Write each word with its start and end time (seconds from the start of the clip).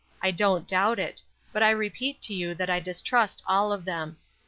I 0.19 0.31
don't 0.31 0.67
doubt 0.67 0.97
it; 0.97 1.21
but 1.53 1.61
I 1.61 1.69
repeat 1.69 2.23
to 2.23 2.33
you 2.33 2.55
that 2.55 2.71
I 2.71 2.79
distrust 2.79 3.43
all 3.45 3.71
of 3.71 3.85
them. 3.85 4.17